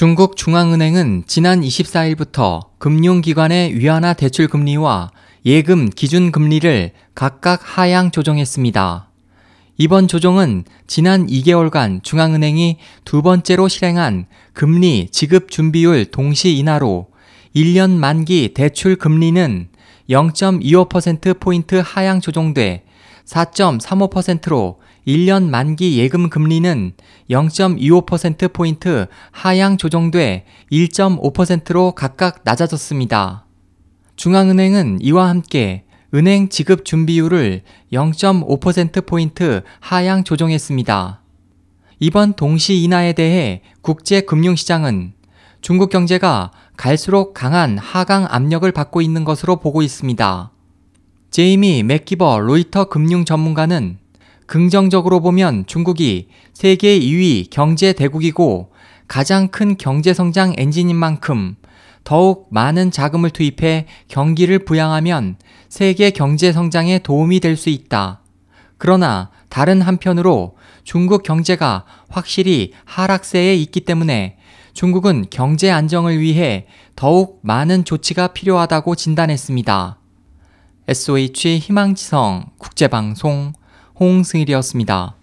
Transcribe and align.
중국 0.00 0.38
중앙은행은 0.38 1.24
지난 1.26 1.60
24일부터 1.60 2.68
금융기관의 2.78 3.78
위안화 3.78 4.14
대출 4.14 4.48
금리와 4.48 5.10
예금 5.44 5.90
기준 5.90 6.32
금리를 6.32 6.92
각각 7.14 7.60
하향 7.62 8.10
조정했습니다. 8.10 9.10
이번 9.76 10.08
조정은 10.08 10.64
지난 10.86 11.26
2개월간 11.26 12.02
중앙은행이 12.02 12.78
두 13.04 13.20
번째로 13.20 13.68
실행한 13.68 14.24
금리 14.54 15.08
지급 15.10 15.50
준비율 15.50 16.06
동시 16.06 16.56
인하로 16.56 17.08
1년 17.54 17.90
만기 17.90 18.54
대출 18.54 18.96
금리는 18.96 19.68
0.25%포인트 20.08 21.74
하향 21.74 22.22
조정돼 22.22 22.84
4.35%로 23.26 24.80
1년 25.10 25.48
만기 25.48 25.98
예금 25.98 26.30
금리는 26.30 26.92
0.25%포인트 27.30 29.06
하향 29.32 29.76
조정돼 29.76 30.44
1.5%로 30.70 31.92
각각 31.92 32.40
낮아졌습니다. 32.44 33.46
중앙은행은 34.16 34.98
이와 35.00 35.28
함께 35.28 35.84
은행 36.14 36.48
지급 36.48 36.84
준비율을 36.84 37.62
0.5%포인트 37.92 39.62
하향 39.80 40.24
조정했습니다. 40.24 41.22
이번 42.00 42.32
동시 42.34 42.82
인하에 42.82 43.12
대해 43.12 43.62
국제금융시장은 43.82 45.12
중국 45.60 45.90
경제가 45.90 46.50
갈수록 46.76 47.34
강한 47.34 47.76
하강 47.76 48.26
압력을 48.28 48.70
받고 48.72 49.02
있는 49.02 49.24
것으로 49.24 49.56
보고 49.56 49.82
있습니다. 49.82 50.50
제이미 51.30 51.82
맥기버 51.82 52.40
로이터 52.40 52.86
금융 52.86 53.24
전문가는 53.24 53.99
긍정적으로 54.50 55.20
보면 55.20 55.64
중국이 55.68 56.26
세계 56.52 56.98
2위 56.98 57.50
경제 57.50 57.92
대국이고 57.92 58.72
가장 59.06 59.46
큰 59.46 59.76
경제 59.76 60.12
성장 60.12 60.54
엔진인 60.58 60.96
만큼 60.96 61.54
더욱 62.02 62.48
많은 62.50 62.90
자금을 62.90 63.30
투입해 63.30 63.86
경기를 64.08 64.64
부양하면 64.64 65.36
세계 65.68 66.10
경제 66.10 66.50
성장에 66.50 66.98
도움이 66.98 67.38
될 67.38 67.56
수 67.56 67.70
있다. 67.70 68.22
그러나 68.76 69.30
다른 69.50 69.82
한편으로 69.82 70.56
중국 70.82 71.22
경제가 71.22 71.84
확실히 72.08 72.72
하락세에 72.86 73.54
있기 73.54 73.82
때문에 73.82 74.36
중국은 74.74 75.26
경제 75.30 75.70
안정을 75.70 76.18
위해 76.18 76.66
더욱 76.96 77.38
많은 77.44 77.84
조치가 77.84 78.32
필요하다고 78.32 78.96
진단했습니다. 78.96 80.00
SOH 80.88 81.58
희망지성 81.58 82.46
국제방송 82.58 83.52
홍승일이었습니다. 84.00 85.19